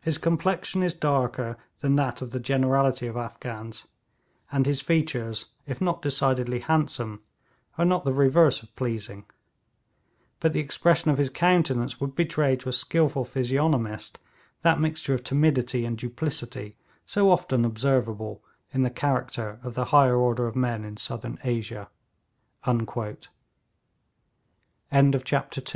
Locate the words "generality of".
2.40-3.16